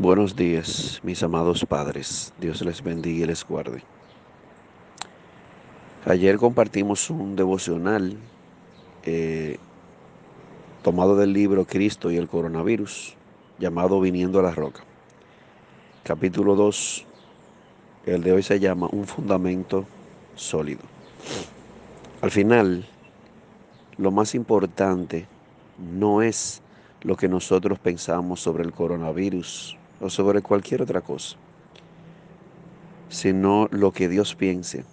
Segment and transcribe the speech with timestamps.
[0.00, 2.32] Buenos días, mis amados padres.
[2.40, 3.82] Dios les bendiga y les guarde.
[6.06, 8.16] Ayer compartimos un devocional
[9.02, 9.58] eh,
[10.82, 13.14] tomado del libro Cristo y el coronavirus,
[13.58, 14.80] llamado Viniendo a la Roca.
[16.02, 17.04] Capítulo 2,
[18.06, 19.84] el de hoy se llama Un fundamento
[20.34, 20.80] sólido.
[22.22, 22.86] Al final,
[23.98, 25.26] lo más importante
[25.78, 26.62] no es
[27.02, 31.36] lo que nosotros pensamos sobre el coronavirus o sobre cualquier otra cosa,
[33.08, 34.84] sino lo que Dios piense,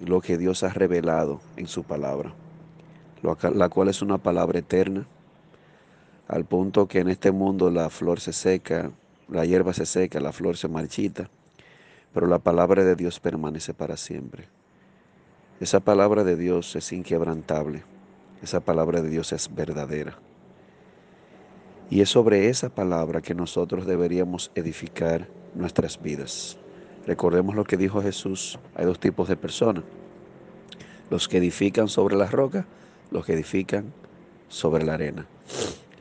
[0.00, 2.34] lo que Dios ha revelado en su palabra,
[3.22, 5.06] la cual es una palabra eterna,
[6.28, 8.90] al punto que en este mundo la flor se seca,
[9.28, 11.30] la hierba se seca, la flor se marchita,
[12.12, 14.48] pero la palabra de Dios permanece para siempre.
[15.60, 17.84] Esa palabra de Dios es inquebrantable,
[18.42, 20.18] esa palabra de Dios es verdadera.
[21.88, 26.56] Y es sobre esa palabra que nosotros deberíamos edificar nuestras vidas.
[27.06, 28.58] Recordemos lo que dijo Jesús.
[28.74, 29.84] Hay dos tipos de personas.
[31.10, 32.66] Los que edifican sobre la roca,
[33.12, 33.92] los que edifican
[34.48, 35.26] sobre la arena.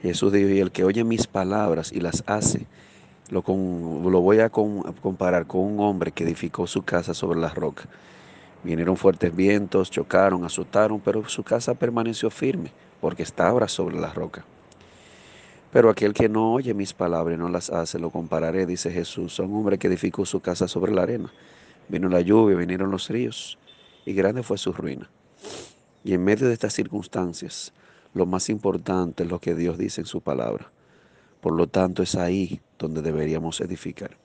[0.00, 2.66] Jesús dijo, y el que oye mis palabras y las hace,
[3.30, 7.84] lo, voy a comparar con un hombre que edificó su casa sobre la roca.
[8.62, 14.44] Vinieron fuertes vientos, chocaron, azotaron, pero su casa permaneció firme porque estaba sobre la roca.
[15.74, 19.40] Pero aquel que no oye mis palabras y no las hace, lo compararé, dice Jesús,
[19.40, 21.32] a un hombre que edificó su casa sobre la arena.
[21.88, 23.58] Vino la lluvia, vinieron los ríos,
[24.06, 25.10] y grande fue su ruina.
[26.04, 27.72] Y en medio de estas circunstancias,
[28.12, 30.70] lo más importante es lo que Dios dice en su palabra.
[31.40, 34.16] Por lo tanto, es ahí donde deberíamos edificar.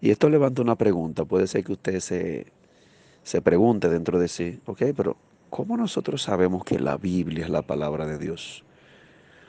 [0.00, 1.26] Y esto levanta una pregunta.
[1.26, 2.46] Puede ser que usted se,
[3.24, 5.18] se pregunte dentro de sí, ok, pero
[5.50, 8.64] ¿cómo nosotros sabemos que la Biblia es la palabra de Dios?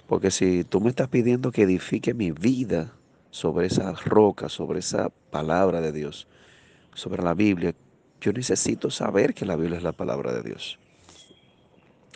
[0.10, 2.92] Porque si tú me estás pidiendo que edifique mi vida
[3.30, 6.28] sobre esa roca, sobre esa palabra de Dios,
[6.96, 7.76] sobre la Biblia,
[8.20, 10.80] yo necesito saber que la Biblia es la palabra de Dios.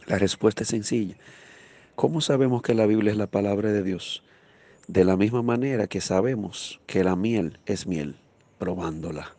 [0.07, 1.15] La respuesta es sencilla.
[1.93, 4.23] ¿Cómo sabemos que la Biblia es la palabra de Dios?
[4.87, 8.15] De la misma manera que sabemos que la miel es miel,
[8.57, 9.35] probándola.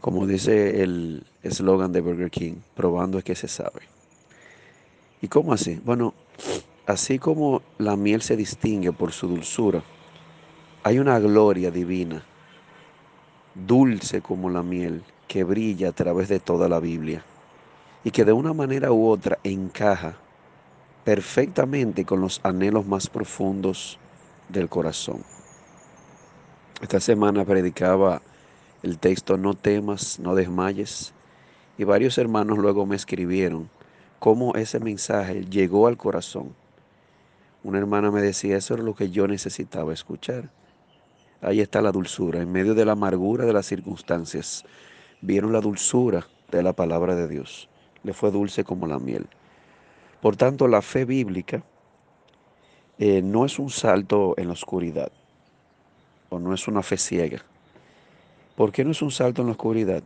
[0.00, 3.82] Como dice el eslogan de Burger King, probando es que se sabe.
[5.22, 5.80] ¿Y cómo así?
[5.84, 6.12] Bueno,
[6.90, 9.84] Así como la miel se distingue por su dulzura,
[10.82, 12.24] hay una gloria divina,
[13.54, 17.24] dulce como la miel, que brilla a través de toda la Biblia
[18.02, 20.16] y que de una manera u otra encaja
[21.04, 23.96] perfectamente con los anhelos más profundos
[24.48, 25.22] del corazón.
[26.82, 28.20] Esta semana predicaba
[28.82, 31.14] el texto No temas, no desmayes
[31.78, 33.70] y varios hermanos luego me escribieron
[34.18, 36.58] cómo ese mensaje llegó al corazón
[37.62, 40.50] una hermana me decía, eso era lo que yo necesitaba escuchar.
[41.42, 44.64] Ahí está la dulzura, en medio de la amargura de las circunstancias.
[45.20, 47.68] Vieron la dulzura de la palabra de Dios.
[48.02, 49.26] Le fue dulce como la miel.
[50.20, 51.62] Por tanto, la fe bíblica
[52.98, 55.10] eh, no es un salto en la oscuridad
[56.28, 57.42] o no es una fe ciega.
[58.56, 60.02] ¿Por qué no es un salto en la oscuridad?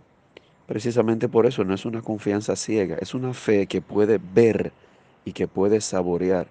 [0.66, 4.72] Precisamente por eso no es una confianza ciega, es una fe que puede ver
[5.24, 6.46] y que puede saborear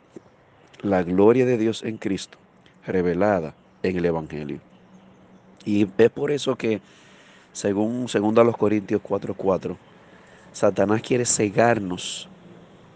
[0.84, 2.38] la gloria de Dios en Cristo
[2.86, 4.60] revelada en el Evangelio.
[5.66, 6.82] Y es por eso que,
[7.54, 8.08] según,
[8.38, 9.78] a los Corintios 4:4,
[10.52, 12.28] Satanás quiere cegarnos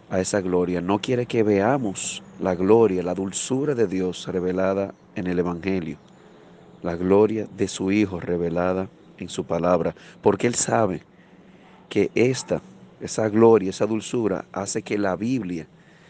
[0.10, 5.28] a esa gloria, no quiere que veamos la gloria, la dulzura de Dios revelada en
[5.28, 5.98] el Evangelio,
[6.84, 11.02] la gloria de su Hijo revelada en su palabra, porque Él sabe
[11.90, 12.62] que esta,
[13.02, 15.68] esa gloria, esa dulzura hace que la Biblia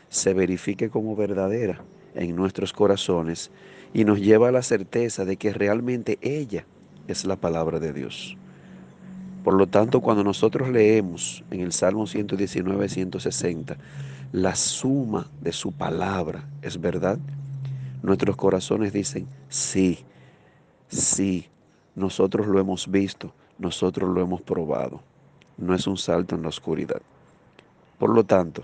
[0.09, 1.83] se verifique como verdadera
[2.15, 3.51] en nuestros corazones
[3.93, 6.65] y nos lleva a la certeza de que realmente ella
[7.07, 8.37] es la palabra de Dios.
[9.43, 13.77] Por lo tanto, cuando nosotros leemos en el Salmo 119, 160,
[14.33, 17.17] la suma de su palabra es verdad,
[18.03, 19.99] nuestros corazones dicen, sí,
[20.89, 21.47] sí,
[21.95, 25.01] nosotros lo hemos visto, nosotros lo hemos probado.
[25.57, 27.01] No es un salto en la oscuridad.
[27.97, 28.63] Por lo tanto,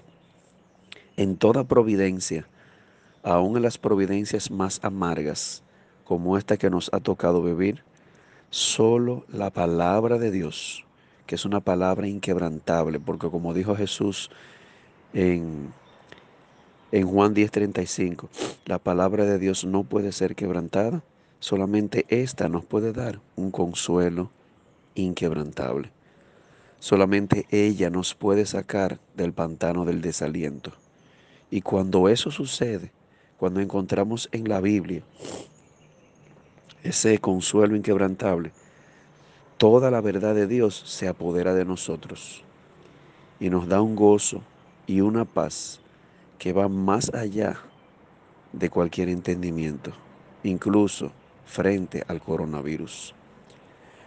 [1.18, 2.48] en toda providencia,
[3.24, 5.63] aun en las providencias más amargas,
[6.04, 7.83] como esta que nos ha tocado vivir,
[8.50, 10.86] solo la palabra de Dios,
[11.25, 14.30] que es una palabra inquebrantable, porque como dijo Jesús
[15.13, 15.74] en,
[16.92, 18.30] en Juan 10:35,
[18.65, 21.04] la palabra de Dios no puede ser quebrantada,
[21.39, 24.30] solamente esta nos puede dar un consuelo
[24.95, 25.92] inquebrantable.
[26.80, 30.74] Solamente ella nos puede sacar del pantano del desaliento.
[31.53, 32.91] Y cuando eso sucede,
[33.38, 35.03] cuando encontramos en la Biblia
[36.81, 38.51] ese consuelo inquebrantable,
[39.57, 42.44] toda la verdad de Dios se apodera de nosotros
[43.39, 44.41] y nos da un gozo
[44.88, 45.79] y una paz
[46.39, 47.59] que va más allá
[48.51, 49.91] de cualquier entendimiento,
[50.44, 51.11] incluso
[51.45, 53.13] frente al coronavirus.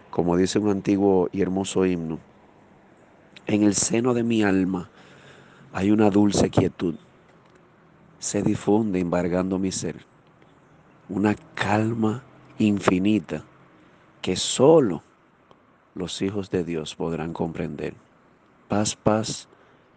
[0.09, 2.19] Como dice un antiguo y hermoso himno,
[3.45, 4.89] en el seno de mi alma
[5.71, 6.95] hay una dulce quietud.
[8.19, 10.05] Se difunde embargando mi ser.
[11.09, 12.23] Una calma
[12.57, 13.43] infinita
[14.21, 15.03] que solo
[15.95, 17.93] los hijos de Dios podrán comprender.
[18.67, 19.47] Paz, paz,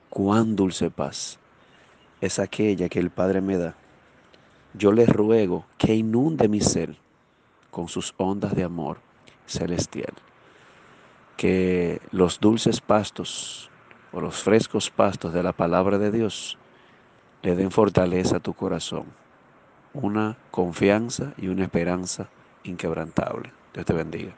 [0.08, 1.38] cuán dulce paz
[2.20, 3.74] es aquella que el Padre me da.
[4.74, 6.96] Yo le ruego que inunde mi ser
[7.70, 8.98] con sus ondas de amor
[9.46, 10.12] celestial.
[11.36, 13.70] Que los dulces pastos
[14.12, 16.58] o los frescos pastos de la palabra de Dios
[17.42, 19.04] le den fortaleza a tu corazón,
[19.94, 22.28] una confianza y una esperanza
[22.64, 23.50] inquebrantable.
[23.72, 24.32] Dios te bendiga.